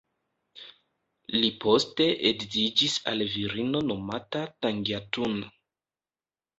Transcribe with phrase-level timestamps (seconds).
[1.35, 5.41] Li poste edziĝis al virino nomata Tangiatun.